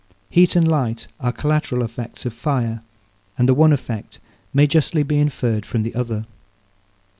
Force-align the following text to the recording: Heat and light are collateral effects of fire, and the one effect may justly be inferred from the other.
Heat 0.31 0.55
and 0.55 0.67
light 0.67 1.05
are 1.19 1.31
collateral 1.31 1.83
effects 1.83 2.25
of 2.25 2.33
fire, 2.33 2.81
and 3.37 3.47
the 3.47 3.53
one 3.53 3.71
effect 3.71 4.19
may 4.51 4.65
justly 4.65 5.03
be 5.03 5.19
inferred 5.19 5.63
from 5.63 5.83
the 5.83 5.93
other. 5.93 6.25